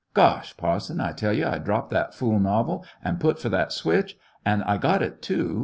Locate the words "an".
3.03-3.19, 4.43-4.63